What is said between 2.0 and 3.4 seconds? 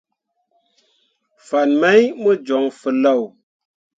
mo joŋ feelao.